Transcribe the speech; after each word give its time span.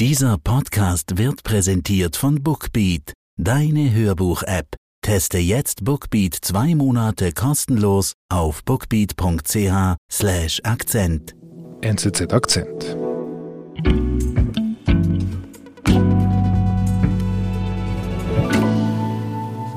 Dieser 0.00 0.38
Podcast 0.38 1.18
wird 1.18 1.44
präsentiert 1.44 2.16
von 2.16 2.42
Bookbeat, 2.42 3.12
deine 3.36 3.94
Hörbuch-App. 3.94 4.74
Teste 5.02 5.38
jetzt 5.38 5.84
Bookbeat 5.84 6.34
zwei 6.34 6.74
Monate 6.74 7.30
kostenlos 7.30 8.14
auf 8.28 8.64
bookbeat.ch/slash 8.64 10.60
Akzent. 10.64 11.36
NZZ 11.82 12.32
Akzent. 12.32 12.96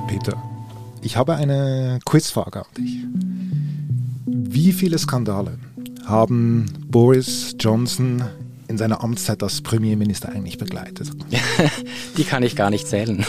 Peter, 0.08 0.44
ich 1.04 1.16
habe 1.16 1.36
eine 1.36 2.00
Quizfrage 2.06 2.62
an 2.62 2.74
dich. 2.76 3.04
Wie 4.26 4.72
viele 4.72 4.98
Skandale 4.98 5.60
haben 6.08 6.66
Boris 6.88 7.56
Johnson 7.60 8.24
in 8.68 8.78
seiner 8.78 9.04
Amtszeit 9.04 9.42
als 9.44 9.62
Premierminister 9.62 10.30
eigentlich 10.30 10.58
begleitet? 10.58 11.10
Die 12.18 12.24
kann 12.24 12.44
ich 12.44 12.56
gar 12.56 12.70
nicht 12.70 12.88
zählen. 12.88 13.26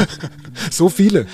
so 0.70 0.88
viele. 0.88 1.26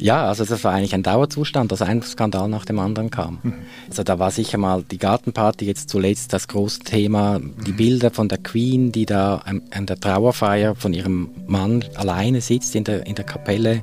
Ja, 0.00 0.28
also 0.28 0.46
das 0.46 0.64
war 0.64 0.72
eigentlich 0.72 0.94
ein 0.94 1.02
Dauerzustand, 1.02 1.70
dass 1.70 1.82
ein 1.82 2.02
Skandal 2.02 2.48
nach 2.48 2.64
dem 2.64 2.78
anderen 2.78 3.10
kam. 3.10 3.38
Mhm. 3.42 3.54
Also 3.88 4.02
da 4.02 4.18
war 4.18 4.30
sicher 4.30 4.56
mal 4.56 4.82
die 4.82 4.96
Gartenparty 4.96 5.66
jetzt 5.66 5.90
zuletzt 5.90 6.32
das 6.32 6.48
große 6.48 6.80
Thema, 6.80 7.38
die 7.38 7.72
mhm. 7.72 7.76
Bilder 7.76 8.10
von 8.10 8.28
der 8.28 8.38
Queen, 8.38 8.92
die 8.92 9.04
da 9.04 9.42
an 9.44 9.86
der 9.86 10.00
Trauerfeier 10.00 10.74
von 10.74 10.94
ihrem 10.94 11.30
Mann 11.46 11.84
alleine 11.96 12.40
sitzt 12.40 12.74
in 12.74 12.84
der, 12.84 13.06
in 13.06 13.14
der 13.14 13.26
Kapelle. 13.26 13.82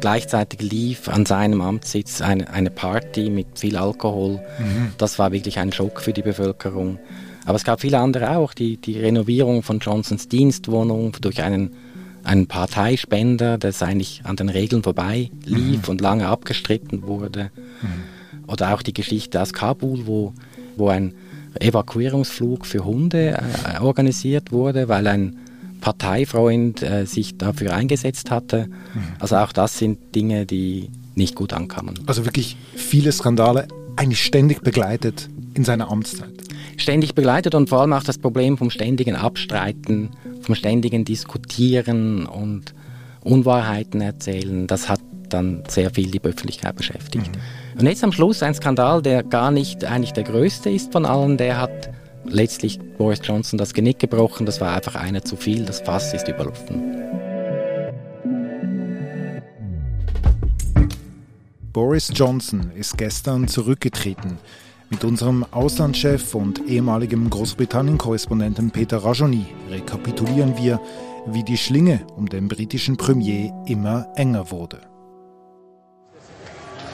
Gleichzeitig 0.00 0.60
lief 0.60 1.08
an 1.08 1.24
seinem 1.24 1.60
Amtssitz 1.60 2.20
eine, 2.20 2.50
eine 2.50 2.70
Party 2.70 3.30
mit 3.30 3.60
viel 3.60 3.76
Alkohol. 3.76 4.40
Mhm. 4.58 4.92
Das 4.98 5.20
war 5.20 5.30
wirklich 5.30 5.60
ein 5.60 5.70
Schock 5.72 6.00
für 6.00 6.12
die 6.12 6.22
Bevölkerung. 6.22 6.98
Aber 7.44 7.56
es 7.56 7.64
gab 7.64 7.80
viele 7.80 7.98
andere 7.98 8.36
auch. 8.36 8.54
Die, 8.54 8.76
die 8.76 8.98
Renovierung 8.98 9.62
von 9.62 9.78
Johnsons 9.78 10.28
Dienstwohnung 10.28 11.16
durch 11.20 11.42
einen, 11.42 11.70
einen 12.24 12.46
Parteispender, 12.46 13.58
das 13.58 13.82
eigentlich 13.82 14.22
an 14.24 14.36
den 14.36 14.48
Regeln 14.48 14.82
vorbei 14.82 15.30
lief 15.44 15.82
mhm. 15.84 15.90
und 15.90 16.00
lange 16.00 16.28
abgestritten 16.28 17.02
wurde. 17.02 17.50
Mhm. 17.82 18.48
Oder 18.48 18.74
auch 18.74 18.82
die 18.82 18.94
Geschichte 18.94 19.40
aus 19.40 19.52
Kabul, 19.52 20.06
wo, 20.06 20.32
wo 20.76 20.88
ein 20.88 21.14
Evakuierungsflug 21.58 22.66
für 22.66 22.84
Hunde 22.84 23.38
äh, 23.64 23.80
organisiert 23.80 24.52
wurde, 24.52 24.88
weil 24.88 25.06
ein 25.06 25.36
Parteifreund 25.80 26.82
äh, 26.82 27.06
sich 27.06 27.36
dafür 27.38 27.74
eingesetzt 27.74 28.30
hatte. 28.30 28.66
Mhm. 28.66 29.02
Also 29.18 29.36
auch 29.36 29.52
das 29.52 29.78
sind 29.78 30.14
Dinge, 30.14 30.46
die 30.46 30.90
nicht 31.14 31.34
gut 31.34 31.52
ankamen. 31.52 31.98
Also 32.06 32.24
wirklich 32.24 32.56
viele 32.74 33.12
Skandale, 33.12 33.68
eigentlich 33.96 34.22
ständig 34.22 34.62
begleitet 34.62 35.28
in 35.54 35.64
seiner 35.64 35.90
Amtszeit 35.90 36.42
ständig 36.76 37.14
begleitet 37.14 37.54
und 37.54 37.68
vor 37.68 37.80
allem 37.80 37.92
auch 37.92 38.02
das 38.02 38.18
Problem 38.18 38.58
vom 38.58 38.70
ständigen 38.70 39.16
Abstreiten, 39.16 40.10
vom 40.40 40.54
ständigen 40.54 41.04
Diskutieren 41.04 42.26
und 42.26 42.74
Unwahrheiten 43.22 44.00
erzählen, 44.00 44.66
das 44.66 44.88
hat 44.88 45.00
dann 45.28 45.62
sehr 45.68 45.90
viel 45.90 46.10
die 46.10 46.22
Öffentlichkeit 46.22 46.76
beschäftigt. 46.76 47.30
Mhm. 47.30 47.80
Und 47.80 47.86
jetzt 47.86 48.04
am 48.04 48.12
Schluss 48.12 48.42
ein 48.42 48.54
Skandal, 48.54 49.02
der 49.02 49.22
gar 49.22 49.50
nicht 49.50 49.84
eigentlich 49.84 50.12
der 50.12 50.24
größte 50.24 50.70
ist 50.70 50.92
von 50.92 51.06
allen, 51.06 51.36
der 51.36 51.60
hat 51.60 51.90
letztlich 52.24 52.78
Boris 52.98 53.20
Johnson 53.22 53.58
das 53.58 53.74
Genick 53.74 53.98
gebrochen, 53.98 54.46
das 54.46 54.60
war 54.60 54.74
einfach 54.74 54.94
einer 54.94 55.22
zu 55.22 55.36
viel, 55.36 55.64
das 55.64 55.80
Fass 55.80 56.12
ist 56.12 56.28
überlaufen. 56.28 57.02
Boris 61.72 62.12
Johnson 62.14 62.70
ist 62.76 62.98
gestern 62.98 63.48
zurückgetreten. 63.48 64.36
Mit 64.92 65.04
unserem 65.04 65.46
Auslandschef 65.52 66.34
und 66.34 66.68
ehemaligem 66.68 67.30
Großbritannien-Korrespondenten 67.30 68.70
Peter 68.70 68.98
Rajoni 68.98 69.46
rekapitulieren 69.70 70.58
wir, 70.58 70.82
wie 71.24 71.42
die 71.42 71.56
Schlinge 71.56 72.06
um 72.14 72.28
den 72.28 72.46
britischen 72.46 72.98
Premier 72.98 73.54
immer 73.66 74.06
enger 74.16 74.50
wurde. 74.50 74.82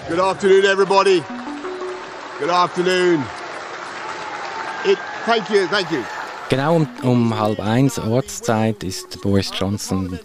Good 0.08 0.20
afternoon, 0.20 0.64
everybody. 0.64 1.24
Good 2.38 2.50
afternoon. 2.50 3.24
It, 4.84 4.98
thank 5.26 5.50
you, 5.50 5.66
thank 5.66 5.90
you. 5.90 5.98
Genau 6.50 6.76
um, 6.76 6.88
um 7.02 7.36
halb 7.36 7.58
eins 7.58 7.98
Ortszeit 7.98 8.84
ist 8.84 9.20
Boris 9.22 9.50
Johnson 9.58 10.20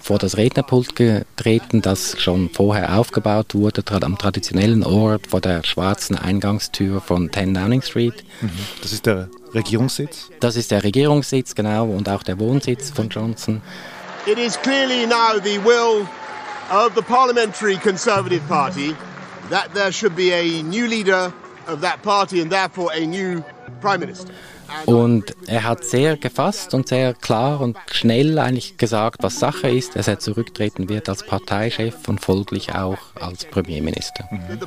vor 0.00 0.18
das 0.18 0.36
Rednerpult 0.36 0.96
getreten, 0.96 1.82
das 1.82 2.20
schon 2.20 2.50
vorher 2.50 2.98
aufgebaut 2.98 3.54
wurde, 3.54 3.82
am 4.02 4.18
traditionellen 4.18 4.84
Ort 4.84 5.26
vor 5.28 5.40
der 5.40 5.64
schwarzen 5.64 6.16
Eingangstür 6.16 7.00
von 7.00 7.32
10 7.32 7.54
Downing 7.54 7.82
Street. 7.82 8.24
Mhm. 8.40 8.50
Das 8.82 8.92
ist 8.92 9.06
der 9.06 9.28
Regierungssitz? 9.54 10.30
Das 10.40 10.56
ist 10.56 10.70
der 10.70 10.84
Regierungssitz, 10.84 11.54
genau, 11.54 11.86
und 11.86 12.08
auch 12.08 12.22
der 12.22 12.38
Wohnsitz 12.38 12.90
von 12.90 13.08
Johnson. 13.08 13.62
It 14.26 14.38
is 14.38 14.60
clearly 14.60 15.06
now 15.06 15.38
the 15.42 15.58
will 15.58 16.06
of 16.70 16.92
the 16.94 17.02
Parliamentary 17.02 17.76
Conservative 17.76 18.42
Party 18.48 18.94
that 19.50 19.72
there 19.74 19.92
should 19.92 20.16
be 20.16 20.32
a 20.32 20.62
new 20.62 20.86
leader 20.86 21.32
of 21.68 21.80
that 21.80 22.02
party 22.02 22.40
and 22.40 22.50
therefore 22.50 22.90
a 22.92 23.06
new 23.06 23.42
Prime 23.80 24.00
Minister. 24.00 24.32
Und 24.84 25.34
er 25.46 25.64
hat 25.64 25.84
sehr 25.84 26.16
gefasst 26.16 26.74
und 26.74 26.88
sehr 26.88 27.14
klar 27.14 27.60
und 27.60 27.76
schnell 27.90 28.38
eigentlich 28.38 28.76
gesagt, 28.76 29.22
was 29.22 29.38
Sache 29.38 29.68
ist, 29.68 29.96
dass 29.96 30.08
er 30.08 30.18
zurücktreten 30.18 30.88
wird 30.88 31.08
als 31.08 31.24
Parteichef 31.24 32.08
und 32.08 32.20
folglich 32.20 32.74
auch 32.74 32.98
als 33.20 33.44
Premierminister. 33.44 34.28
Mhm. 34.30 34.58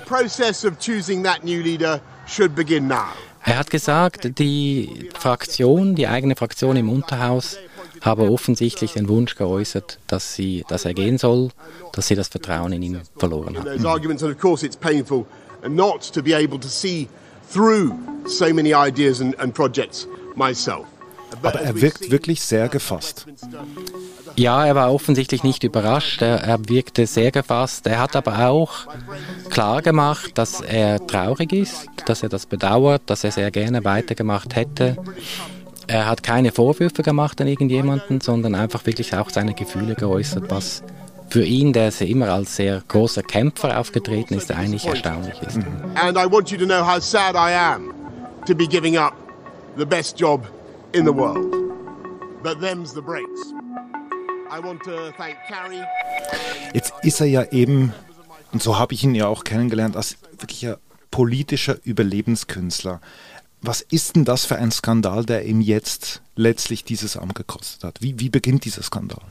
Er 3.46 3.58
hat 3.58 3.70
gesagt, 3.70 4.38
die 4.40 5.10
Fraktion, 5.18 5.96
die 5.96 6.08
eigene 6.08 6.36
Fraktion 6.36 6.76
im 6.76 6.90
Unterhaus, 6.90 7.58
habe 8.02 8.31
offensichtlich 8.31 8.94
den 8.94 9.10
Wunsch 9.10 9.36
geäußert, 9.36 10.00
dass, 10.08 10.36
sie, 10.36 10.64
dass 10.68 10.86
er 10.86 10.94
gehen 10.94 11.18
soll, 11.18 11.50
dass 11.94 12.08
sie 12.08 12.16
das 12.16 12.28
Vertrauen 12.28 12.72
in 12.74 12.81
ihn 12.81 13.02
verloren 13.18 13.58
haben 13.58 13.68
through 17.52 17.94
so 18.28 18.54
many 18.54 18.74
ideas 18.74 19.22
and, 19.22 19.38
and 19.40 19.54
projects 19.54 20.08
myself. 20.36 20.86
Aber 21.44 21.62
er 21.62 21.80
wirkt 21.80 22.10
wirklich 22.12 22.42
sehr 22.42 22.70
gefasst. 22.70 23.28
Ja, 24.36 24.66
er 24.66 24.76
war 24.76 24.94
offensichtlich 24.94 25.44
nicht 25.44 25.64
überrascht. 25.64 26.22
Er, 26.22 26.44
er, 26.44 26.70
wirkte 26.70 27.06
sehr 27.06 27.32
gefasst. 27.32 27.86
Er 27.88 28.00
hat 28.00 28.16
aber 28.16 28.50
auch 28.50 28.88
klar 29.50 29.82
gemacht, 29.82 30.32
dass 30.36 30.62
er 30.62 31.06
traurig 31.06 31.54
ist, 31.54 31.88
dass 32.06 32.24
er 32.24 32.30
das 32.30 32.46
bedauert, 32.46 33.04
dass 33.06 33.24
er 33.24 33.32
sehr 33.32 33.52
gerne 33.52 33.84
weitergemacht 33.86 34.56
hätte. 34.56 34.98
Er 35.88 36.08
hat 36.08 36.24
keine 36.24 36.52
Vorwürfe 36.52 37.04
gemacht 37.04 37.42
an 37.42 37.48
irgendjemanden, 37.48 38.22
sondern 38.22 38.56
einfach 38.56 38.86
wirklich 38.86 39.16
auch 39.16 39.30
seine 39.30 39.54
Gefühle 39.54 39.96
geäußert, 39.96 40.46
was 40.50 40.84
für 41.29 41.44
ihn, 41.44 41.73
der 41.73 41.91
immer 42.01 42.29
als 42.29 42.56
sehr 42.56 42.84
großer 42.88 43.23
Kämpfer 43.23 43.79
aufgetreten 43.79 44.34
ist, 44.34 44.51
eigentlich 44.51 44.85
erstaunlich 44.85 45.40
ist. 45.41 45.57
And 45.95 46.17
I 46.17 46.25
want 46.29 46.50
you 46.51 46.57
to 46.57 46.66
know 46.66 46.85
how 46.85 47.01
sad 47.01 47.35
I 47.35 47.53
am 47.53 47.94
to 48.45 48.56
be 48.56 48.67
giving 48.67 48.97
up 48.97 49.13
the 49.78 49.85
best 49.85 50.19
job 50.19 50.47
in 50.94 51.06
the 51.06 51.13
world. 51.13 51.45
But 52.41 52.59
them's 52.62 52.94
the 52.94 53.01
breaks. 53.01 53.53
I 54.51 54.63
want 54.63 54.81
to 54.84 55.12
thank 55.18 55.35
Carrie. 55.47 55.84
Jetzt 56.73 56.94
ist 57.03 57.19
er 57.19 57.28
ja 57.28 57.44
eben, 57.51 57.94
und 58.51 58.63
so 58.63 58.79
habe 58.79 58.94
ich 58.94 59.03
ihn 59.03 59.13
ja 59.13 59.28
auch 59.28 59.44
kennengelernt, 59.44 59.95
als 59.95 60.18
wirklicher 60.39 60.79
politischer 61.12 61.78
Überlebenskünstler. 61.84 63.01
Was 63.62 63.81
ist 63.81 64.16
denn 64.16 64.25
das 64.25 64.45
für 64.45 64.56
ein 64.56 64.72
Skandal, 64.72 65.25
der 65.25 65.45
ihm 65.45 65.62
jetzt 65.62 66.22
letztlich 66.35 66.85
dieses 66.85 67.18
Amt 67.18 67.35
gekostet 67.35 67.84
hat? 67.84 68.01
Wie, 68.01 68.19
wie 68.19 68.29
beginnt 68.29 68.66
dieser 68.66 68.84
Skandal? 68.84 69.22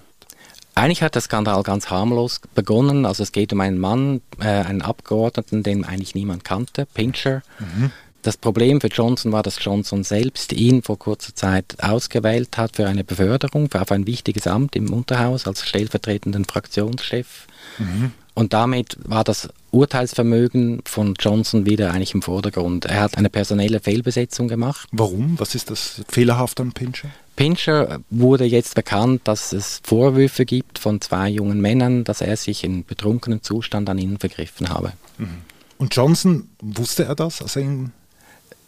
Eigentlich 0.78 1.02
hat 1.02 1.16
der 1.16 1.22
Skandal 1.22 1.62
ganz 1.64 1.90
harmlos 1.90 2.40
begonnen. 2.54 3.04
Also 3.04 3.24
es 3.24 3.32
geht 3.32 3.52
um 3.52 3.60
einen 3.60 3.78
Mann, 3.78 4.20
äh, 4.38 4.44
einen 4.44 4.80
Abgeordneten, 4.80 5.64
den 5.64 5.84
eigentlich 5.84 6.14
niemand 6.14 6.44
kannte, 6.44 6.86
Pincher. 6.86 7.42
Mhm. 7.58 7.90
Das 8.22 8.36
Problem 8.36 8.80
für 8.80 8.88
Johnson 8.88 9.32
war, 9.32 9.42
dass 9.42 9.56
Johnson 9.60 10.04
selbst 10.04 10.52
ihn 10.52 10.82
vor 10.82 10.98
kurzer 10.98 11.34
Zeit 11.34 11.76
ausgewählt 11.82 12.56
hat 12.56 12.76
für 12.76 12.86
eine 12.86 13.02
Beförderung, 13.02 13.70
für 13.70 13.80
auf 13.80 13.90
ein 13.90 14.06
wichtiges 14.06 14.46
Amt 14.46 14.76
im 14.76 14.92
Unterhaus 14.92 15.46
als 15.46 15.66
stellvertretenden 15.66 16.44
Fraktionschef. 16.44 17.46
Mhm. 17.78 18.12
Und 18.34 18.52
damit 18.52 18.98
war 19.02 19.24
das 19.24 19.48
Urteilsvermögen 19.72 20.82
von 20.84 21.16
Johnson 21.18 21.66
wieder 21.66 21.92
eigentlich 21.92 22.14
im 22.14 22.22
Vordergrund. 22.22 22.84
Er 22.84 23.00
hat 23.00 23.18
eine 23.18 23.30
personelle 23.30 23.80
Fehlbesetzung 23.80 24.46
gemacht. 24.46 24.88
Warum? 24.92 25.38
Was 25.40 25.56
ist 25.56 25.70
das 25.70 26.02
fehlerhaft 26.08 26.60
an 26.60 26.70
Pincher? 26.70 27.08
Pincher 27.38 28.00
wurde 28.10 28.44
jetzt 28.44 28.74
bekannt, 28.74 29.20
dass 29.22 29.52
es 29.52 29.80
Vorwürfe 29.84 30.44
gibt 30.44 30.80
von 30.80 31.00
zwei 31.00 31.28
jungen 31.28 31.60
Männern, 31.60 32.02
dass 32.02 32.20
er 32.20 32.36
sich 32.36 32.64
in 32.64 32.84
betrunkenem 32.84 33.44
Zustand 33.44 33.88
an 33.88 33.96
ihnen 33.96 34.18
vergriffen 34.18 34.70
habe. 34.70 34.92
Mhm. 35.18 35.42
Und 35.78 35.94
Johnson, 35.94 36.48
wusste 36.60 37.04
er 37.04 37.14
das, 37.14 37.40
als 37.40 37.54
er 37.54 37.62
ihn 37.62 37.92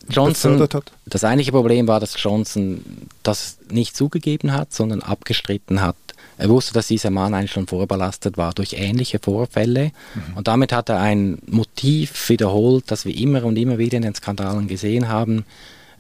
Johnson, 0.09 0.61
hat? 0.61 0.93
Das 1.05 1.25
eigentliche 1.25 1.51
Problem 1.51 1.89
war, 1.89 1.99
dass 1.99 2.15
Johnson 2.17 2.85
das 3.25 3.59
nicht 3.71 3.97
zugegeben 3.97 4.53
hat, 4.53 4.73
sondern 4.73 5.03
abgestritten 5.03 5.81
hat. 5.81 5.97
Er 6.39 6.49
wusste, 6.49 6.73
dass 6.73 6.87
dieser 6.87 7.11
Mann 7.11 7.35
eigentlich 7.35 7.51
schon 7.51 7.67
vorbelastet 7.67 8.37
war 8.37 8.53
durch 8.53 8.75
ähnliche 8.75 9.19
Vorfälle. 9.19 9.91
Mhm. 10.15 10.37
Und 10.37 10.47
damit 10.47 10.73
hat 10.73 10.91
er 10.91 11.01
ein 11.01 11.39
Motiv 11.45 12.29
wiederholt, 12.29 12.85
das 12.87 13.05
wir 13.05 13.17
immer 13.17 13.43
und 13.43 13.57
immer 13.57 13.79
wieder 13.79 13.97
in 13.97 14.05
den 14.05 14.15
Skandalen 14.15 14.69
gesehen 14.69 15.09
haben. 15.09 15.45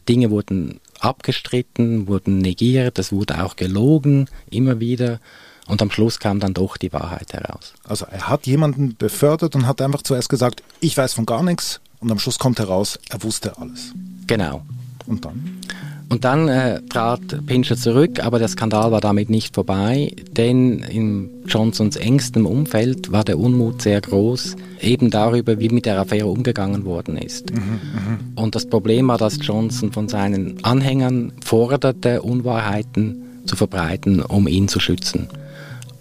Dinge 0.08 0.30
wurden 0.30 0.80
abgestritten, 1.00 2.06
wurden 2.06 2.38
negiert, 2.38 2.98
es 2.98 3.12
wurde 3.12 3.42
auch 3.44 3.56
gelogen, 3.56 4.28
immer 4.50 4.80
wieder. 4.80 5.20
Und 5.66 5.82
am 5.82 5.90
Schluss 5.90 6.18
kam 6.18 6.40
dann 6.40 6.54
doch 6.54 6.76
die 6.76 6.92
Wahrheit 6.92 7.32
heraus. 7.32 7.74
Also 7.84 8.06
er 8.10 8.28
hat 8.28 8.46
jemanden 8.46 8.96
befördert 8.96 9.54
und 9.54 9.66
hat 9.66 9.80
einfach 9.80 10.02
zuerst 10.02 10.28
gesagt, 10.28 10.62
ich 10.80 10.96
weiß 10.96 11.14
von 11.14 11.26
gar 11.26 11.42
nichts. 11.42 11.80
Und 12.00 12.10
am 12.10 12.18
Schluss 12.18 12.38
kommt 12.38 12.58
heraus, 12.58 12.98
er 13.08 13.22
wusste 13.22 13.56
alles. 13.58 13.92
Genau. 14.26 14.62
Und 15.06 15.24
dann? 15.24 15.60
Und 16.10 16.24
dann 16.24 16.48
äh, 16.48 16.82
trat 16.88 17.46
Pincher 17.46 17.76
zurück, 17.76 18.18
aber 18.18 18.40
der 18.40 18.48
Skandal 18.48 18.90
war 18.90 19.00
damit 19.00 19.30
nicht 19.30 19.54
vorbei, 19.54 20.12
denn 20.32 20.80
in 20.80 21.30
Johnsons 21.46 21.94
engstem 21.94 22.46
Umfeld 22.46 23.12
war 23.12 23.22
der 23.22 23.38
Unmut 23.38 23.80
sehr 23.80 24.00
groß, 24.00 24.56
eben 24.80 25.10
darüber, 25.10 25.60
wie 25.60 25.68
mit 25.68 25.86
der 25.86 26.00
Affäre 26.00 26.26
umgegangen 26.26 26.84
worden 26.84 27.16
ist. 27.16 27.52
Mhm, 27.52 27.60
mh. 27.60 28.42
Und 28.42 28.56
das 28.56 28.66
Problem 28.66 29.06
war, 29.06 29.18
dass 29.18 29.38
Johnson 29.40 29.92
von 29.92 30.08
seinen 30.08 30.64
Anhängern 30.64 31.32
forderte, 31.44 32.22
Unwahrheiten 32.22 33.42
zu 33.44 33.54
verbreiten, 33.54 34.20
um 34.20 34.48
ihn 34.48 34.66
zu 34.66 34.80
schützen. 34.80 35.28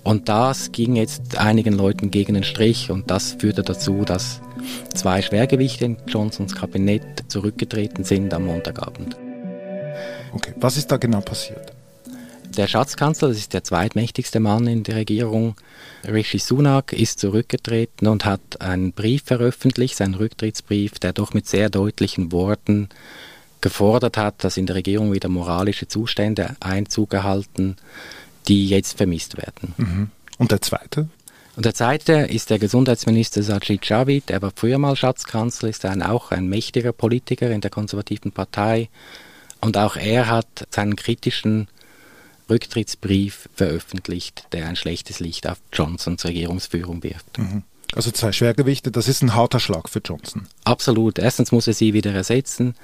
Und 0.04 0.28
das 0.28 0.72
ging 0.72 0.96
jetzt 0.96 1.38
einigen 1.38 1.76
Leuten 1.76 2.10
gegen 2.10 2.34
den 2.34 2.44
Strich 2.44 2.90
und 2.90 3.12
das 3.12 3.34
führte 3.34 3.62
dazu, 3.62 4.06
dass 4.06 4.42
zwei 4.96 5.22
Schwergewichte 5.22 5.86
in 5.86 5.98
Johnsons 6.08 6.56
Kabinett 6.56 7.04
zurückgetreten 7.28 8.04
sind 8.04 8.34
am 8.34 8.48
Montagabend. 8.48 9.16
Okay, 10.32 10.54
was 10.58 10.78
ist 10.78 10.92
da 10.92 10.98
genau 10.98 11.22
passiert? 11.22 11.74
Der 12.58 12.68
Schatzkanzler, 12.68 13.30
das 13.30 13.38
ist 13.38 13.54
der 13.54 13.64
zweitmächtigste 13.64 14.40
Mann 14.40 14.68
in 14.68 14.84
der 14.84 14.96
Regierung, 14.96 15.56
Rishi 16.08 16.40
Sunak, 16.40 16.94
ist 16.94 17.20
zurückgetreten 17.20 18.08
und 18.08 18.26
hat 18.26 18.60
einen 18.60 18.92
Brief 18.92 19.24
veröffentlicht, 19.24 19.96
seinen 19.96 20.16
Rücktrittsbrief, 20.16 20.94
der 21.00 21.14
doch 21.14 21.34
mit 21.34 21.48
sehr 21.48 21.70
deutlichen 21.70 22.32
Worten 22.32 22.90
gefordert 23.62 24.18
hat, 24.18 24.44
dass 24.44 24.58
in 24.58 24.66
der 24.66 24.78
Regierung 24.78 25.14
wieder 25.14 25.30
moralische 25.30 25.88
Zustände 25.88 26.56
Einzug 26.60 27.14
erhalten, 27.14 27.76
die 28.48 28.68
jetzt 28.68 28.98
vermisst 28.98 29.38
werden. 29.38 29.74
Mhm. 29.78 30.12
Und 30.38 30.52
der 30.52 30.62
zweite? 30.62 31.10
Und 31.56 31.66
der 31.66 31.74
zweite 31.74 32.14
ist 32.14 32.50
der 32.50 32.58
Gesundheitsminister 32.58 33.44
Sajid 33.44 33.86
Javid. 33.86 34.32
Er 34.32 34.42
war 34.42 34.52
früher 34.56 34.78
mal 34.78 34.96
Schatzkanzler, 34.96 35.70
ist 35.70 35.86
ein, 35.86 36.02
auch 36.02 36.32
ein 36.32 36.48
mächtiger 36.48 36.94
Politiker 36.94 37.52
in 37.52 37.62
der 37.62 37.70
konservativen 37.70 38.32
Partei 38.32 38.90
und 39.62 39.78
auch 39.78 39.96
er 39.96 40.28
hat 40.28 40.68
seinen 40.70 40.96
kritischen 40.96 41.68
Rücktrittsbrief 42.50 43.50
veröffentlicht, 43.54 44.48
der 44.52 44.68
ein 44.68 44.76
schlechtes 44.76 45.20
Licht 45.20 45.48
auf 45.48 45.60
Johnsons 45.72 46.26
Regierungsführung 46.26 47.04
wirft. 47.04 47.38
Mhm. 47.38 47.64
Also 47.94 48.12
zwei 48.12 48.32
Schwergewichte, 48.32 48.92
das 48.92 49.08
ist 49.08 49.24
ein 49.24 49.34
harter 49.34 49.60
Schlag 49.60 49.90
für 49.90 50.00
Johnson. 50.00 50.48
Absolut. 50.64 51.18
Erstens 51.18 51.52
muss 51.52 51.68
er 51.68 51.74
sie 51.74 51.94
wieder 51.94 52.14
ersetzen 52.14 52.76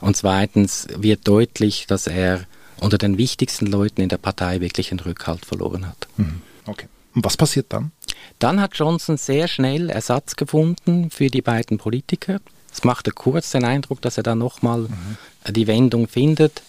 und 0.00 0.16
zweitens 0.16 0.86
wird 0.96 1.26
deutlich, 1.26 1.86
dass 1.88 2.06
er 2.06 2.46
unter 2.78 2.98
den 2.98 3.18
wichtigsten 3.18 3.66
Leuten 3.66 4.00
in 4.00 4.08
der 4.08 4.18
Partei 4.18 4.60
wirklich 4.60 4.90
den 4.90 5.00
Rückhalt 5.00 5.44
verloren 5.44 5.86
hat. 5.86 6.06
Mhm. 6.16 6.42
Okay. 6.66 6.86
Und 7.14 7.24
was 7.24 7.36
passiert 7.36 7.66
dann? 7.70 7.92
Dann 8.38 8.60
hat 8.60 8.76
Johnson 8.76 9.16
sehr 9.16 9.48
schnell 9.48 9.90
Ersatz 9.90 10.36
gefunden 10.36 11.10
für 11.10 11.28
die 11.28 11.42
beiden 11.42 11.78
Politiker. 11.78 12.40
Es 12.72 12.84
machte 12.84 13.10
kurz 13.10 13.50
den 13.50 13.64
Eindruck, 13.64 14.00
dass 14.00 14.16
er 14.16 14.22
da 14.22 14.34
nochmal 14.34 14.80
mhm. 14.80 15.16
die 15.50 15.66
Wendung 15.66 16.08
findet. 16.08 16.62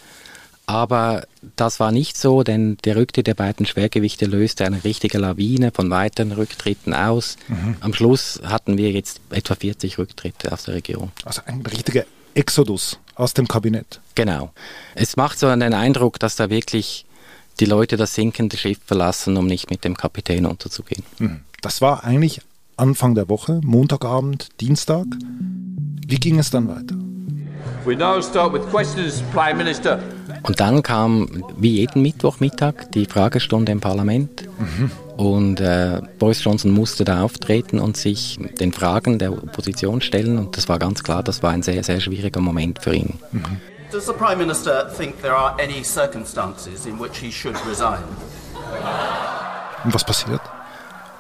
Aber 0.66 1.28
das 1.58 1.80
war 1.80 1.92
nicht 1.92 2.18
so, 2.18 2.44
denn 2.44 2.78
der 2.86 2.96
Rücktritt 2.96 3.28
der 3.28 3.34
beiden 3.34 3.66
Schwergewichte 3.66 4.26
löste 4.26 4.66
eine 4.66 4.84
richtige 4.84 5.18
Lawine 5.18 5.72
von 5.72 5.90
weiteren 5.90 6.32
Rücktritten 6.32 6.94
aus. 6.94 7.36
Mhm. 7.50 7.76
Am 7.82 7.94
Schluss 7.94 8.40
hatten 8.46 8.78
wir 8.78 8.92
jetzt 8.92 9.20
etwa 9.30 9.56
40 9.56 9.98
Rücktritte 9.98 10.52
aus 10.52 10.64
der 10.64 10.76
Regierung. 10.76 11.12
Also 11.26 11.42
ein 11.46 11.62
richtiger 11.62 12.06
Exodus 12.34 12.98
aus 13.16 13.34
dem 13.34 13.48
Kabinett. 13.48 14.00
Genau. 14.16 14.54
Es 14.96 15.18
macht 15.18 15.38
so 15.38 15.48
einen 15.48 15.74
Eindruck, 15.74 16.20
dass 16.20 16.38
da 16.38 16.50
wirklich 16.50 17.06
die 17.60 17.66
Leute 17.66 17.98
das 17.98 18.16
sinkende 18.16 18.58
Schiff 18.58 18.80
verlassen, 18.86 19.38
um 19.38 19.46
nicht 19.46 19.70
mit 19.70 19.84
dem 19.84 19.96
Kapitän 19.98 20.46
unterzugehen. 20.46 21.04
Mhm. 21.20 21.42
Das 21.62 21.82
war 21.82 22.04
eigentlich 22.04 22.42
Anfang 22.78 23.16
der 23.16 23.30
Woche, 23.30 23.62
Montagabend, 23.64 24.50
Dienstag. 24.60 25.06
Wie 26.08 26.20
ging 26.20 26.40
es 26.40 26.50
dann 26.50 26.68
weiter? 26.68 26.96
We 27.86 27.96
now 27.96 28.22
start 28.22 28.54
with 28.54 28.62
questions, 28.72 29.22
Prime 29.34 29.56
Minister. 29.56 30.00
Und 30.44 30.60
dann 30.60 30.84
kam 30.84 31.44
wie 31.58 31.80
jeden 31.80 32.02
Mittwochmittag 32.02 32.92
die 32.94 33.06
Fragestunde 33.06 33.72
im 33.72 33.82
Parlament. 33.82 34.48
Mhm. 34.58 34.92
Und 35.18 35.60
äh, 35.60 36.02
Boris 36.18 36.44
Johnson 36.44 36.72
musste 36.72 37.04
da 37.04 37.24
auftreten 37.24 37.80
und 37.80 37.98
sich 37.98 38.40
den 38.60 38.74
Fragen 38.74 39.20
der 39.20 39.32
Opposition 39.32 40.02
stellen. 40.02 40.38
Und 40.38 40.58
das 40.58 40.68
war 40.70 40.80
ganz 40.80 41.04
klar, 41.04 41.24
das 41.24 41.44
war 41.44 41.52
ein 41.52 41.62
sehr, 41.62 41.84
sehr 41.84 42.00
schwieriger 42.00 42.42
Moment 42.42 42.80
für 42.80 42.96
ihn. 42.96 43.20
Mhm. 43.32 43.44
Does 43.92 44.08
the 44.08 44.14
Prime 44.14 44.38
Minister 44.38 44.92
think 44.98 45.22
there 45.22 45.36
are 45.36 45.54
any 45.62 45.84
circumstances 45.84 46.86
in 46.86 47.00
which 47.00 47.18
he 47.20 47.32
should 47.32 47.56
resign? 47.70 48.04
Und 49.84 49.94
was 49.94 50.04
passiert? 50.04 50.42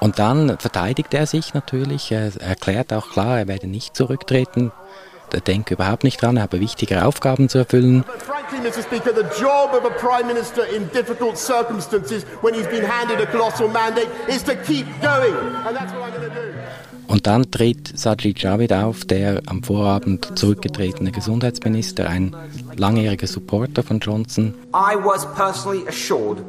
Und 0.04 0.20
dann 0.20 0.58
verteidigt 0.60 1.14
er 1.14 1.26
sich 1.28 1.54
natürlich, 1.54 2.12
er 2.12 2.30
erklärt 2.42 2.92
auch 2.92 3.10
klar, 3.12 3.40
er 3.40 3.48
werde 3.48 3.68
nicht 3.68 3.96
zurücktreten. 3.96 4.74
Er 5.32 5.40
denkt 5.40 5.72
überhaupt 5.72 6.04
nicht 6.04 6.22
dran, 6.22 6.36
er 6.36 6.44
habe 6.44 6.60
wichtigere 6.60 7.06
Aufgaben 7.06 7.48
zu 7.48 7.60
erfüllen. 7.60 8.04
Frankly, 8.28 8.60
Mr. 8.60 8.84
Speaker, 8.84 9.12
the 9.16 9.42
job 9.42 9.72
of 9.72 9.86
a 9.86 9.90
Prime 9.90 10.28
Minister 10.28 10.64
in 10.76 10.90
difficult 10.90 11.38
circumstances 11.38 12.26
when 12.42 12.54
he's 12.54 12.68
been 12.68 12.84
handed 12.86 13.22
a 13.22 13.26
colossal 13.26 13.70
mandate 13.70 14.10
is 14.28 14.44
to 14.44 14.56
keep 14.68 14.86
going. 15.02 15.34
And 15.66 15.74
that's 15.74 15.94
what 15.94 16.04
I'm 16.04 16.12
going 16.12 16.30
to 16.30 16.36
do. 16.36 16.54
Und 17.08 17.26
dann 17.26 17.50
tritt 17.50 17.98
Sajid 17.98 18.40
Javid 18.40 18.74
auf, 18.74 19.06
der 19.06 19.42
am 19.46 19.64
Vorabend 19.64 20.38
zurückgetretene 20.38 21.12
Gesundheitsminister, 21.12 22.10
ein 22.10 22.36
langjähriger 22.76 23.28
Supporter 23.28 23.84
von 23.84 24.00
Johnson. 24.00 24.54
I 24.74 24.96
was 24.96 25.26
personally 25.34 25.88
assured 25.88 26.40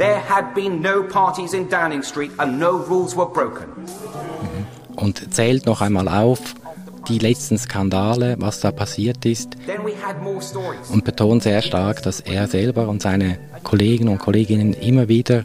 There 0.00 0.22
had 0.30 0.54
been 0.54 0.80
no 0.80 1.02
parties 1.02 1.52
in 1.52 1.68
Downing 1.68 2.02
Street 2.02 2.30
and 2.38 2.58
no 2.58 2.78
rules 2.78 3.14
were 3.14 3.28
broken. 3.28 3.66
Und 4.96 5.34
zählt 5.34 5.66
noch 5.66 5.82
einmal 5.82 6.08
auf 6.08 6.40
die 7.06 7.18
letzten 7.18 7.58
Skandale, 7.58 8.36
was 8.38 8.60
da 8.60 8.72
passiert 8.72 9.26
ist. 9.26 9.58
Und 10.90 11.04
betont 11.04 11.42
sehr 11.42 11.60
stark, 11.60 12.02
dass 12.02 12.20
er 12.20 12.46
selber 12.46 12.88
und 12.88 13.02
seine 13.02 13.38
Kollegen 13.62 14.08
und 14.08 14.16
Kolleginnen 14.16 14.72
immer 14.72 15.08
wieder 15.08 15.44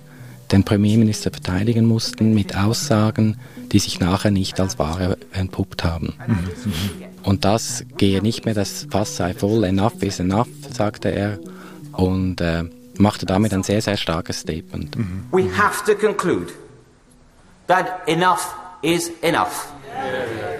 den 0.53 0.63
Premierminister 0.63 1.31
verteidigen 1.31 1.85
mussten 1.85 2.33
mit 2.33 2.55
Aussagen, 2.55 3.37
die 3.73 3.79
sich 3.79 3.99
nachher 3.99 4.31
nicht 4.31 4.61
als 4.61 4.79
wahre 4.79 5.17
entpuppt 5.33 5.83
haben. 5.83 6.13
Und 7.23 7.43
das 7.43 7.83
gehe 7.97 8.21
nicht 8.21 8.45
mehr, 8.45 8.53
das 8.53 8.87
Fass 8.89 9.17
sei 9.17 9.33
voll, 9.33 9.65
enough 9.65 10.01
is 10.01 10.21
enough, 10.21 10.47
sagte 10.71 11.09
er. 11.09 11.39
Und 11.91 12.39
äh, 12.39 12.63
machte 12.97 13.25
damit 13.25 13.53
ein 13.53 13.63
sehr, 13.63 13.81
sehr 13.81 13.97
starkes 13.97 14.39
Statement. 14.39 14.95
We 15.31 15.49
have 15.57 15.85
to 15.85 15.95
conclude 15.95 16.53
that 17.67 18.07
enough 18.07 18.53
is 18.81 19.11
enough. 19.21 19.67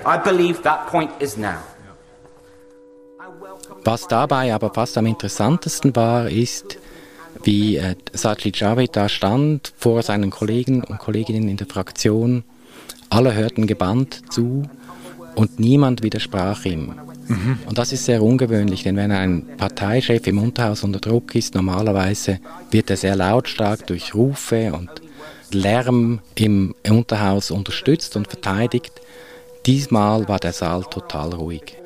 I 0.06 0.18
believe 0.18 0.62
that 0.64 0.88
point 0.88 1.12
is 1.20 1.38
now. 1.38 1.58
Was 3.84 4.08
dabei 4.08 4.54
aber 4.54 4.74
fast 4.74 4.98
am 4.98 5.06
interessantesten 5.06 5.96
war, 5.96 6.30
ist, 6.30 6.78
wie 7.44 7.78
äh, 7.78 7.96
Sajid 8.14 8.60
Javid 8.60 8.96
da 8.96 9.10
stand 9.10 9.74
vor 9.78 10.02
seinen 10.02 10.32
Kollegen 10.32 10.84
und 10.84 10.98
Kolleginnen 10.98 11.50
in 11.50 11.58
der 11.58 11.68
Fraktion. 11.68 12.44
Alle 13.10 13.34
hörten 13.34 13.68
gebannt 13.68 14.32
zu 14.34 14.64
und 15.36 15.60
niemand 15.60 16.02
widersprach 16.02 16.66
ihm. 16.66 16.96
Mhm. 17.28 17.60
Und 17.66 17.78
das 17.78 17.92
ist 17.92 18.06
sehr 18.06 18.22
ungewöhnlich, 18.22 18.84
denn 18.84 18.96
wenn 18.96 19.12
ein 19.12 19.46
Parteichef 19.58 20.28
im 20.28 20.38
Unterhaus 20.38 20.84
unter 20.84 21.00
Druck 21.00 21.36
ist, 21.36 21.56
normalerweise 21.56 22.40
wird 22.72 22.90
er 22.90 22.98
sehr 22.98 23.16
lautstark 23.16 23.88
durch 23.88 24.14
Rufe 24.14 24.74
und 24.74 24.90
Lärm 25.52 26.20
im 26.36 26.76
Unterhaus 26.88 27.52
unterstützt 27.52 28.16
und 28.16 28.28
verteidigt. 28.28 28.94
Diesmal 29.66 30.28
war 30.28 30.40
der 30.40 30.54
Saal 30.54 30.84
total 30.84 31.34
ruhig. 31.34 31.78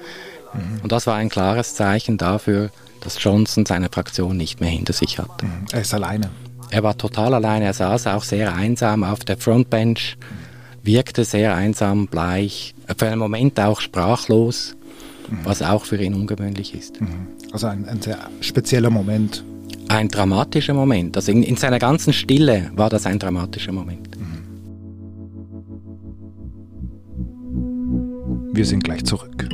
Mhm. 0.54 0.82
Und 0.84 0.92
das 0.92 1.08
war 1.08 1.16
ein 1.16 1.30
klares 1.30 1.76
Zeichen 1.76 2.18
dafür, 2.18 2.72
dass 3.02 3.24
Johnson 3.24 3.66
seine 3.66 3.90
Fraktion 3.90 4.36
nicht 4.36 4.60
mehr 4.60 4.70
hinter 4.70 4.94
sich 4.94 5.20
hat. 5.20 5.44
Mhm. 5.44 5.66
Er 5.72 5.82
ist 5.82 5.94
alleine. 5.94 6.30
Er 6.72 6.84
war 6.84 6.98
total 6.98 7.34
alleine. 7.34 7.66
Er 7.66 7.74
saß 7.74 8.08
auch 8.08 8.24
sehr 8.24 8.54
einsam 8.54 9.04
auf 9.04 9.20
der 9.20 9.38
Frontbench, 9.38 10.18
wirkte 10.84 11.24
sehr 11.24 11.56
einsam, 11.56 12.08
bleich, 12.08 12.76
für 12.98 13.08
einen 13.08 13.20
Moment 13.20 13.60
auch 13.60 13.82
sprachlos 13.82 14.76
was 15.44 15.62
auch 15.62 15.86
für 15.86 16.02
ihn 16.02 16.14
ungewöhnlich 16.14 16.74
ist. 16.74 17.00
Mhm. 17.02 17.28
Also 17.52 17.68
ein, 17.68 17.88
ein 17.88 18.02
sehr 18.02 18.18
spezieller 18.42 18.90
Moment. 18.90 19.44
Ein 19.88 20.08
dramatischer 20.08 20.74
Moment. 20.74 21.16
Also 21.16 21.32
in, 21.32 21.44
in, 21.44 21.56
seiner 21.56 21.80
ganzen 21.80 22.14
Stille 22.14 22.72
war 22.76 22.90
das 22.90 23.06
ein 23.06 23.20
dramatischer 23.20 23.72
Moment. 23.72 24.10
Mhm. 24.18 24.40
Wir 28.54 28.66
sind 28.66 28.84
gleich 28.84 29.06
zurück. 29.06 29.48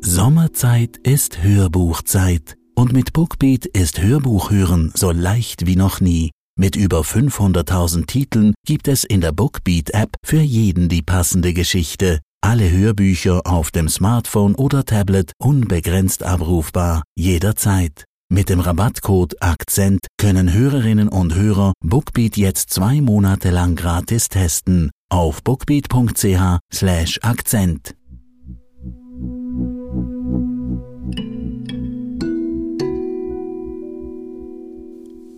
Sommerzeit 0.00 0.98
ist 0.98 1.42
Hörbuchzeit 1.42 2.56
und 2.74 2.92
mit 2.92 3.12
Bookbeat 3.12 3.66
ist 3.66 4.02
Hörbuchhören 4.02 4.92
so 4.94 5.10
leicht 5.10 5.66
wie 5.66 5.76
noch 5.76 6.00
nie. 6.00 6.30
Mit 6.58 6.76
über 6.76 7.00
500.000 7.00 8.06
Titeln 8.06 8.54
gibt 8.66 8.86
es 8.86 9.04
in 9.04 9.22
der 9.22 9.32
Bookbeat 9.32 9.90
App 9.94 10.16
für 10.24 10.40
jeden 10.40 10.88
die 10.90 11.02
passende 11.02 11.54
Geschichte. 11.54 12.20
Alle 12.42 12.70
Hörbücher 12.70 13.46
auf 13.46 13.70
dem 13.70 13.88
Smartphone 13.88 14.54
oder 14.54 14.84
Tablet 14.84 15.32
unbegrenzt 15.38 16.22
abrufbar, 16.22 17.04
jederzeit. 17.16 18.04
Mit 18.30 18.48
dem 18.48 18.60
Rabattcode 18.60 19.40
Akzent 19.42 20.00
können 20.18 20.52
Hörerinnen 20.52 21.08
und 21.08 21.34
Hörer 21.34 21.72
Bookbeat 21.84 22.36
jetzt 22.36 22.70
zwei 22.70 23.00
Monate 23.00 23.50
lang 23.50 23.74
gratis 23.74 24.28
testen. 24.28 24.90
Auf 25.10 25.42
bookbeat.ch 25.42 26.58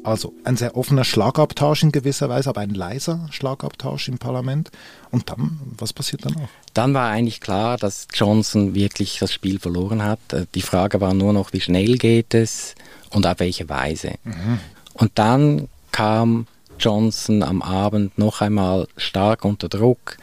Also 0.05 0.35
ein 0.45 0.57
sehr 0.57 0.77
offener 0.77 1.03
Schlagabtausch 1.03 1.83
in 1.83 1.91
gewisser 1.91 2.29
Weise, 2.29 2.51
aber 2.51 2.61
ein 2.61 2.75
leiser 2.75 3.27
Schlagabtausch 3.31 4.09
im 4.09 4.19
Parlament. 4.19 4.71
Und 5.11 5.31
dann, 5.31 5.59
was 5.79 5.95
passiert 5.95 6.27
dann 6.27 6.35
noch? 6.35 6.49
Dann 6.75 6.93
war 6.93 7.09
eigentlich 7.09 7.41
klar, 7.41 7.79
dass 7.79 8.07
Johnson 8.13 8.75
wirklich 8.75 9.19
das 9.19 9.33
Spiel 9.33 9.59
verloren 9.59 10.03
hat. 10.03 10.21
Die 10.55 10.63
Frage 10.63 11.01
war 11.01 11.15
nur 11.15 11.33
noch, 11.33 11.55
wie 11.55 11.61
schnell 11.61 11.97
geht 11.97 12.35
es 12.35 12.75
und 13.11 13.27
auf 13.27 13.41
welche 13.41 13.69
Weise. 13.71 14.13
Mhm. 14.25 14.61
Und 14.93 15.13
dann 15.15 15.69
kam 15.91 16.47
Johnson 16.79 17.43
am 17.43 17.63
Abend 17.63 18.19
noch 18.19 18.43
einmal 18.43 18.87
stark 18.99 19.45
unter 19.45 19.71
Druck, 19.71 20.19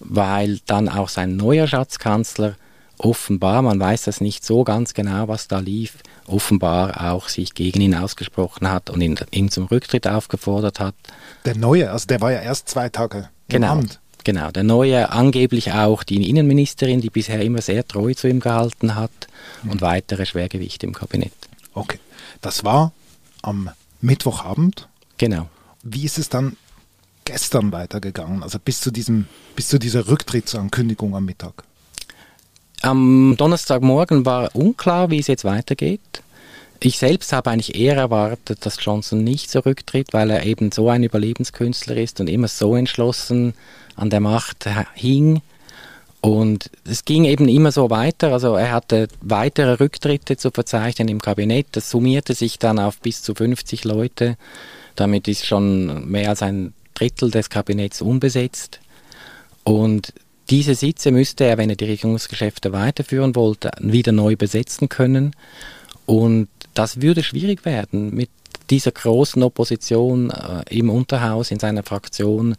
weil 0.00 0.60
dann 0.66 0.88
auch 0.88 1.10
sein 1.10 1.36
neuer 1.36 1.66
Schatzkanzler 1.66 2.56
offenbar, 2.96 3.62
man 3.62 3.78
weiß 3.78 4.04
das 4.04 4.20
nicht 4.20 4.44
so 4.44 4.64
ganz 4.64 4.94
genau, 4.94 5.28
was 5.28 5.48
da 5.48 5.58
lief, 5.58 5.98
offenbar 6.28 7.12
auch 7.12 7.28
sich 7.28 7.54
gegen 7.54 7.80
ihn 7.80 7.94
ausgesprochen 7.94 8.70
hat 8.70 8.90
und 8.90 9.00
ihn, 9.00 9.18
ihn 9.30 9.50
zum 9.50 9.66
Rücktritt 9.66 10.06
aufgefordert 10.06 10.80
hat. 10.80 10.94
Der 11.44 11.56
neue, 11.56 11.90
also 11.90 12.06
der 12.06 12.20
war 12.20 12.32
ja 12.32 12.40
erst 12.40 12.68
zwei 12.68 12.88
Tage 12.88 13.28
genau, 13.48 13.72
im 13.72 13.78
Amt. 13.80 14.00
Genau, 14.24 14.50
der 14.50 14.64
neue 14.64 15.10
angeblich 15.10 15.72
auch 15.72 16.02
die 16.02 16.28
Innenministerin, 16.28 17.00
die 17.00 17.10
bisher 17.10 17.40
immer 17.40 17.62
sehr 17.62 17.86
treu 17.86 18.14
zu 18.14 18.28
ihm 18.28 18.40
gehalten 18.40 18.94
hat 18.94 19.10
mhm. 19.62 19.70
und 19.70 19.80
weitere 19.80 20.26
Schwergewichte 20.26 20.86
im 20.86 20.92
Kabinett. 20.92 21.32
Okay, 21.72 21.98
das 22.40 22.64
war 22.64 22.92
am 23.42 23.70
Mittwochabend. 24.00 24.88
Genau. 25.16 25.48
Wie 25.82 26.04
ist 26.04 26.18
es 26.18 26.28
dann 26.28 26.56
gestern 27.24 27.72
weitergegangen, 27.72 28.42
also 28.42 28.58
bis 28.58 28.80
zu, 28.80 28.90
diesem, 28.90 29.26
bis 29.54 29.68
zu 29.68 29.78
dieser 29.78 30.08
Rücktrittsankündigung 30.08 31.14
am 31.14 31.24
Mittag? 31.24 31.64
Am 32.82 33.34
Donnerstagmorgen 33.36 34.24
war 34.24 34.54
unklar, 34.54 35.10
wie 35.10 35.18
es 35.18 35.26
jetzt 35.26 35.44
weitergeht. 35.44 36.22
Ich 36.80 36.98
selbst 36.98 37.32
habe 37.32 37.50
eigentlich 37.50 37.74
eher 37.74 37.96
erwartet, 37.96 38.64
dass 38.64 38.78
Johnson 38.80 39.24
nicht 39.24 39.50
zurücktritt, 39.50 40.12
weil 40.12 40.30
er 40.30 40.46
eben 40.46 40.70
so 40.70 40.88
ein 40.88 41.02
Überlebenskünstler 41.02 41.96
ist 41.96 42.20
und 42.20 42.28
immer 42.28 42.46
so 42.46 42.76
entschlossen 42.76 43.54
an 43.96 44.10
der 44.10 44.20
Macht 44.20 44.68
hing. 44.94 45.42
Und 46.20 46.70
es 46.84 47.04
ging 47.04 47.24
eben 47.24 47.48
immer 47.48 47.72
so 47.72 47.90
weiter. 47.90 48.32
Also 48.32 48.54
er 48.54 48.70
hatte 48.70 49.08
weitere 49.20 49.80
Rücktritte 49.80 50.36
zu 50.36 50.50
verzeichnen 50.52 51.08
im 51.08 51.20
Kabinett. 51.20 51.66
Das 51.72 51.90
summierte 51.90 52.34
sich 52.34 52.58
dann 52.58 52.78
auf 52.78 53.00
bis 53.00 53.22
zu 53.22 53.34
50 53.34 53.84
Leute. 53.84 54.36
Damit 54.94 55.26
ist 55.26 55.46
schon 55.46 56.08
mehr 56.08 56.30
als 56.30 56.42
ein 56.42 56.74
Drittel 56.94 57.30
des 57.30 57.50
Kabinetts 57.50 58.02
unbesetzt. 58.02 58.80
Und 59.64 60.12
diese 60.50 60.74
Sitze 60.74 61.10
müsste 61.10 61.44
er, 61.44 61.58
wenn 61.58 61.70
er 61.70 61.76
die 61.76 61.84
Regierungsgeschäfte 61.84 62.72
weiterführen 62.72 63.34
wollte, 63.34 63.70
wieder 63.80 64.12
neu 64.12 64.36
besetzen 64.36 64.88
können. 64.88 65.34
Und 66.06 66.48
das 66.74 67.02
würde 67.02 67.22
schwierig 67.22 67.64
werden 67.64 68.14
mit 68.14 68.30
dieser 68.70 68.92
großen 68.92 69.42
Opposition 69.42 70.30
äh, 70.30 70.62
im 70.70 70.90
Unterhaus, 70.90 71.50
in 71.50 71.58
seiner 71.58 71.82
Fraktion. 71.82 72.56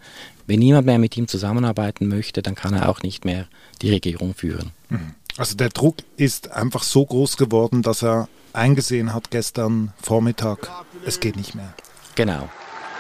Wenn 0.48 0.60
niemand 0.60 0.86
mehr 0.86 1.00
mit 1.00 1.16
ihm 1.18 1.28
zusammenarbeiten 1.28 2.08
möchte, 2.08 2.42
dann 2.42 2.56
kann 2.56 2.74
er 2.74 2.90
auch 2.90 3.02
nicht 3.02 3.26
mehr 3.26 3.48
die 3.82 3.92
Regierung 3.92 4.34
führen. 4.34 4.72
Mhm. 4.90 5.16
Also 5.38 5.56
der 5.56 5.70
Druck 5.70 5.98
ist 6.18 6.52
einfach 6.52 6.84
so 6.84 7.06
groß 7.06 7.38
geworden, 7.38 7.82
dass 7.82 8.04
er 8.04 8.28
eingesehen 8.54 9.14
hat 9.14 9.32
gestern 9.32 9.94
Vormittag, 10.02 10.70
es 11.06 11.20
geht 11.20 11.36
nicht 11.36 11.56
mehr. 11.56 11.74
Genau. 12.16 12.50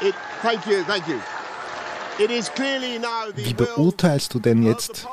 It, 0.01 0.13
thank 0.41 0.65
you, 0.65 0.83
thank 0.87 1.07
you. 1.07 1.15
Wie 3.35 3.53
beurteilst 3.53 4.33
du 4.33 4.39
denn 4.39 4.63
jetzt 4.63 5.07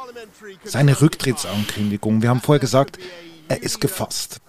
seine 0.64 1.00
Rücktrittsankündigung? 1.00 2.22
Wir 2.22 2.30
haben 2.30 2.40
vorher 2.40 2.60
gesagt, 2.60 2.98
er 3.48 3.62
ist 3.62 3.80
gefasst. 3.80 4.40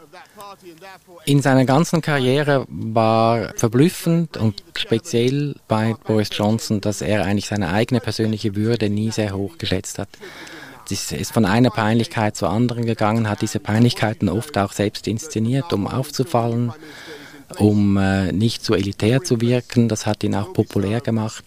In 1.26 1.42
seiner 1.42 1.66
ganzen 1.66 2.02
Karriere 2.02 2.66
war 2.70 3.54
verblüffend 3.56 4.38
und 4.38 4.64
speziell 4.76 5.56
bei 5.68 5.96
Boris 6.06 6.30
Johnson, 6.32 6.82
dass 6.82 7.02
er 7.02 7.26
eigentlich 7.26 7.48
seine 7.48 7.70
eigene 7.70 8.00
persönliche 8.00 8.56
Würde 8.56 8.90
nie 8.90 9.12
sehr 9.12 9.34
hoch 9.34 9.58
geschätzt 9.58 10.00
hat. 10.00 10.10
Es 10.90 11.12
ist 11.12 11.34
von 11.34 11.46
einer 11.46 11.70
Peinlichkeit 11.70 12.38
zur 12.38 12.50
anderen 12.50 12.86
gegangen, 12.86 13.30
hat 13.30 13.42
diese 13.42 13.60
Peinlichkeiten 13.60 14.30
oft 14.30 14.58
auch 14.58 14.72
selbst 14.72 15.08
inszeniert, 15.08 15.74
um 15.74 15.86
aufzufallen, 15.86 16.72
um 17.58 17.98
äh, 17.98 18.32
nicht 18.32 18.64
zu 18.64 18.74
elitär 18.74 19.22
zu 19.22 19.42
wirken. 19.42 19.90
Das 19.90 20.06
hat 20.06 20.24
ihn 20.24 20.34
auch 20.34 20.54
populär 20.54 21.02
gemacht. 21.02 21.44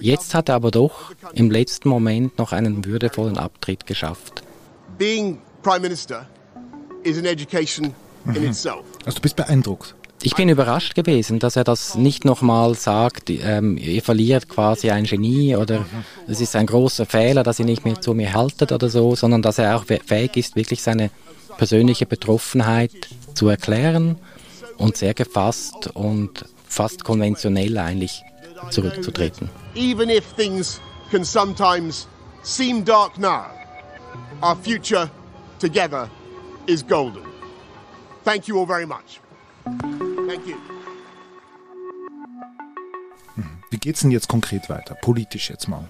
Jetzt 0.00 0.34
hat 0.34 0.48
er 0.48 0.54
aber 0.56 0.70
doch 0.70 1.12
im 1.34 1.50
letzten 1.50 1.88
Moment 1.88 2.38
noch 2.38 2.52
einen 2.52 2.84
würdevollen 2.84 3.38
Abtritt 3.38 3.86
geschafft. 3.86 4.42
Being 4.98 5.38
Prime 5.62 5.80
Minister 5.80 6.26
is 7.02 7.18
an 7.18 7.24
education 7.24 7.94
in 8.26 8.42
mhm. 8.42 8.48
itself. 8.48 8.84
Also 9.04 9.16
du 9.16 9.22
bist 9.22 9.36
beeindruckt. 9.36 9.94
Ich 10.22 10.34
bin 10.34 10.50
überrascht 10.50 10.94
gewesen, 10.94 11.38
dass 11.38 11.56
er 11.56 11.64
das 11.64 11.94
nicht 11.94 12.26
nochmal 12.26 12.74
sagt, 12.74 13.30
ähm, 13.30 13.78
ihr 13.78 14.02
verliert 14.02 14.50
quasi 14.50 14.90
ein 14.90 15.04
Genie 15.04 15.56
oder 15.56 15.86
es 16.28 16.42
ist 16.42 16.56
ein 16.56 16.66
großer 16.66 17.06
Fehler, 17.06 17.42
dass 17.42 17.58
ihr 17.58 17.64
nicht 17.64 17.86
mehr 17.86 18.00
zu 18.02 18.12
mir 18.12 18.34
haltet 18.34 18.70
oder 18.72 18.90
so, 18.90 19.16
sondern 19.16 19.40
dass 19.40 19.58
er 19.58 19.76
auch 19.76 19.84
fähig 19.84 20.36
ist, 20.36 20.56
wirklich 20.56 20.82
seine 20.82 21.10
persönliche 21.56 22.04
Betroffenheit 22.04 22.92
zu 23.34 23.48
erklären 23.48 24.18
und 24.76 24.98
sehr 24.98 25.14
gefasst 25.14 25.88
und 25.94 26.44
fast 26.68 27.02
konventionell 27.02 27.78
eigentlich 27.78 28.22
zurückzutreten. 28.70 29.48
Even 29.74 30.10
if 30.10 30.24
things 30.34 30.80
can 31.10 31.24
sometimes 31.24 32.06
seem 32.42 32.84
dark 32.84 33.18
now, 33.18 33.46
our 34.42 34.56
future 34.56 35.10
together 35.58 36.08
is 36.66 36.82
golden. 36.82 37.22
Thank 38.24 38.48
you 38.48 38.58
all 38.58 38.66
very 38.66 38.86
much. 38.86 39.20
Thank 40.26 40.46
you. 40.46 40.56
Wie 43.70 43.78
geht 43.78 43.94
es 43.94 44.00
denn 44.02 44.10
jetzt 44.10 44.28
konkret 44.28 44.68
weiter? 44.68 44.96
Politisch 44.96 45.50
jetzt 45.50 45.68
mal. 45.68 45.88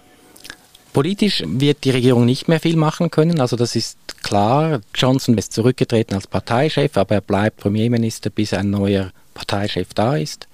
Politisch 0.92 1.42
wird 1.46 1.84
die 1.84 1.90
Regierung 1.90 2.26
nicht 2.26 2.48
mehr 2.48 2.60
viel 2.60 2.76
machen 2.76 3.10
können, 3.10 3.40
also 3.40 3.56
das 3.56 3.76
ist 3.76 4.22
klar. 4.22 4.80
Johnson 4.94 5.38
ist 5.38 5.52
zurückgetreten 5.52 6.14
als 6.14 6.26
Parteichef, 6.26 6.96
aber 6.96 7.14
er 7.16 7.20
bleibt 7.20 7.58
Premierminister, 7.58 8.28
bis 8.28 8.52
ein 8.52 8.70
neuer 8.70 9.12
Parteichef 9.32 9.94
da 9.94 10.16
ist. 10.16 10.48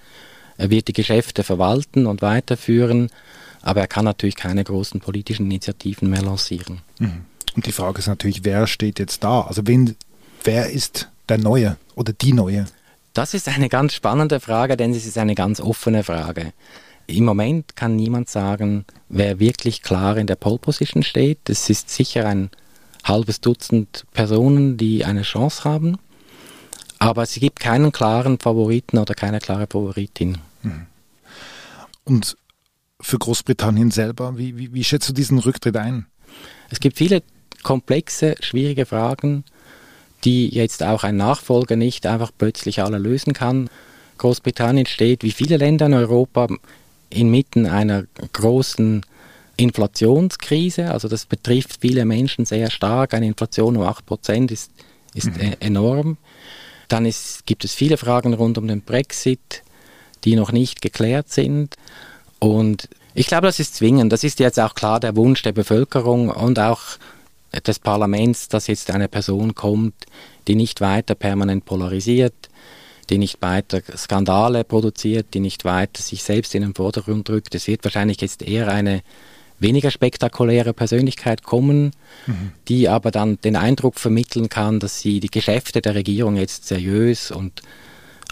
Er 0.57 0.69
wird 0.69 0.87
die 0.87 0.93
Geschäfte 0.93 1.43
verwalten 1.43 2.05
und 2.05 2.21
weiterführen, 2.21 3.09
aber 3.61 3.81
er 3.81 3.87
kann 3.87 4.05
natürlich 4.05 4.35
keine 4.35 4.63
großen 4.63 4.99
politischen 4.99 5.45
Initiativen 5.45 6.09
mehr 6.09 6.21
lancieren. 6.21 6.81
Mhm. 6.99 7.25
Und 7.55 7.65
die 7.65 7.71
Frage 7.71 7.99
ist 7.99 8.07
natürlich, 8.07 8.43
wer 8.43 8.67
steht 8.67 8.99
jetzt 8.99 9.23
da? 9.23 9.41
Also 9.41 9.65
wen, 9.65 9.95
wer 10.43 10.69
ist 10.69 11.09
der 11.27 11.37
Neue 11.37 11.77
oder 11.95 12.13
die 12.13 12.33
Neue? 12.33 12.65
Das 13.13 13.33
ist 13.33 13.47
eine 13.47 13.67
ganz 13.67 13.93
spannende 13.95 14.39
Frage, 14.39 14.77
denn 14.77 14.91
es 14.91 15.05
ist 15.05 15.17
eine 15.17 15.33
ganz 15.33 15.59
offene 15.59 16.03
Frage. 16.03 16.53
Im 17.07 17.25
Moment 17.25 17.75
kann 17.75 17.95
niemand 17.95 18.29
sagen, 18.29 18.85
wer 19.09 19.39
wirklich 19.39 19.81
klar 19.81 20.17
in 20.17 20.27
der 20.27 20.35
Pole 20.35 20.59
Position 20.59 21.03
steht. 21.03 21.49
Es 21.49 21.69
ist 21.69 21.89
sicher 21.89 22.27
ein 22.27 22.51
halbes 23.03 23.41
Dutzend 23.41 24.05
Personen, 24.13 24.77
die 24.77 25.05
eine 25.05 25.21
Chance 25.21 25.63
haben. 25.63 25.97
Aber 26.99 27.23
es 27.23 27.33
gibt 27.35 27.59
keinen 27.59 27.91
klaren 27.91 28.39
Favoriten 28.39 28.97
oder 28.97 29.13
keine 29.13 29.39
klare 29.39 29.67
Favoritin. 29.67 30.37
Mhm. 30.63 30.85
Und 32.03 32.37
für 32.99 33.17
Großbritannien 33.17 33.91
selber, 33.91 34.37
wie, 34.37 34.57
wie, 34.57 34.73
wie 34.73 34.83
schätzt 34.83 35.09
du 35.09 35.13
diesen 35.13 35.39
Rücktritt 35.39 35.77
ein? 35.77 36.07
Es 36.69 36.79
gibt 36.79 36.97
viele 36.97 37.21
komplexe, 37.63 38.35
schwierige 38.39 38.85
Fragen, 38.85 39.43
die 40.23 40.49
jetzt 40.49 40.83
auch 40.83 41.03
ein 41.03 41.17
Nachfolger 41.17 41.75
nicht 41.75 42.05
einfach 42.05 42.31
plötzlich 42.35 42.81
alle 42.81 42.97
lösen 42.97 43.33
kann. 43.33 43.69
Großbritannien 44.17 44.85
steht, 44.85 45.23
wie 45.23 45.31
viele 45.31 45.57
Länder 45.57 45.85
in 45.85 45.93
Europa, 45.93 46.47
inmitten 47.09 47.65
einer 47.65 48.05
großen 48.33 49.05
Inflationskrise. 49.57 50.91
Also 50.91 51.07
das 51.07 51.25
betrifft 51.25 51.79
viele 51.81 52.05
Menschen 52.05 52.45
sehr 52.45 52.69
stark. 52.71 53.13
Eine 53.13 53.27
Inflation 53.27 53.77
um 53.77 53.83
8% 53.83 54.51
ist, 54.51 54.71
ist 55.13 55.35
mhm. 55.35 55.41
E-, 55.41 55.57
enorm. 55.59 56.17
Dann 56.87 57.05
ist, 57.05 57.45
gibt 57.45 57.65
es 57.65 57.73
viele 57.73 57.97
Fragen 57.97 58.33
rund 58.33 58.57
um 58.57 58.67
den 58.67 58.81
Brexit, 58.81 59.63
die 60.23 60.35
noch 60.35 60.51
nicht 60.51 60.81
geklärt 60.81 61.29
sind. 61.29 61.75
Und 62.39 62.89
ich 63.13 63.27
glaube, 63.27 63.47
das 63.47 63.59
ist 63.59 63.75
zwingend. 63.75 64.13
Das 64.13 64.23
ist 64.23 64.39
jetzt 64.39 64.59
auch 64.59 64.75
klar 64.75 64.99
der 64.99 65.15
Wunsch 65.15 65.41
der 65.41 65.51
Bevölkerung 65.51 66.29
und 66.29 66.59
auch 66.59 66.81
des 67.65 67.79
Parlaments, 67.79 68.47
dass 68.49 68.67
jetzt 68.67 68.91
eine 68.91 69.07
Person 69.07 69.55
kommt, 69.55 69.95
die 70.47 70.55
nicht 70.55 70.81
weiter 70.81 71.15
permanent 71.15 71.65
polarisiert, 71.65 72.35
die 73.09 73.17
nicht 73.17 73.41
weiter 73.41 73.81
Skandale 73.95 74.63
produziert, 74.63 75.27
die 75.33 75.39
nicht 75.39 75.65
weiter 75.65 76.01
sich 76.01 76.23
selbst 76.23 76.53
in 76.55 76.61
den 76.61 76.75
Vordergrund 76.75 77.29
drückt. 77.29 77.55
Es 77.55 77.67
wird 77.67 77.83
wahrscheinlich 77.83 78.21
jetzt 78.21 78.41
eher 78.41 78.67
eine 78.67 79.01
weniger 79.59 79.91
spektakuläre 79.91 80.73
Persönlichkeit 80.73 81.43
kommen, 81.43 81.91
mhm. 82.27 82.51
die 82.67 82.89
aber 82.89 83.11
dann 83.11 83.39
den 83.41 83.55
Eindruck 83.55 83.99
vermitteln 83.99 84.49
kann, 84.49 84.79
dass 84.79 84.99
sie 84.99 85.19
die 85.19 85.31
Geschäfte 85.31 85.81
der 85.81 85.95
Regierung 85.95 86.35
jetzt 86.35 86.67
seriös 86.67 87.31
und 87.31 87.61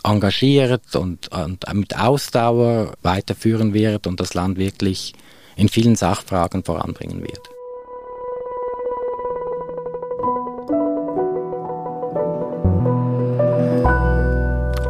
engagiert 0.06 0.96
und, 0.96 1.30
und 1.32 1.66
mit 1.74 1.98
Ausdauer 1.98 2.94
weiterführen 3.02 3.74
wird 3.74 4.08
und 4.08 4.20
das 4.20 4.34
Land 4.34 4.58
wirklich 4.58 5.14
in 5.56 5.70
vielen 5.70 5.96
Sachfragen 5.96 6.64
voranbringen 6.64 7.22
wird. 7.22 7.50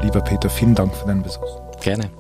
Lieber 0.04 0.22
Peter, 0.22 0.50
vielen 0.50 0.76
Dank 0.76 0.96
für 0.96 1.06
deinen 1.08 1.24
Besuch. 1.24 1.62
Gerne. 1.82 2.12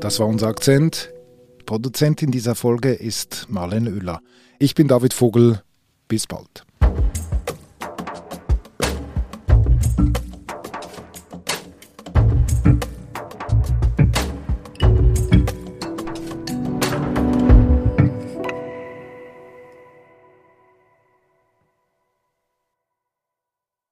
Das 0.00 0.18
war 0.18 0.26
unser 0.26 0.48
Akzent. 0.48 1.12
Produzentin 1.66 2.32
dieser 2.32 2.56
Folge 2.56 2.92
ist 2.92 3.46
Marlene 3.48 3.92
Oehler. 3.92 4.20
Ich 4.58 4.74
bin 4.74 4.88
David 4.88 5.14
Vogel. 5.14 5.62
Bis 6.08 6.26
bald. 6.26 6.64